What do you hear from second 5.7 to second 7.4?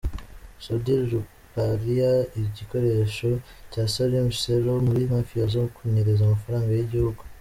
kunyereza amafaranga y’igihugu